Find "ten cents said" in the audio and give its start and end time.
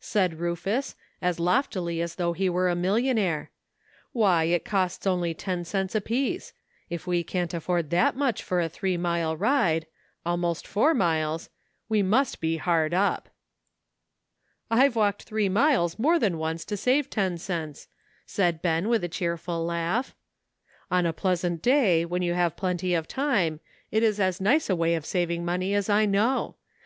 17.10-18.62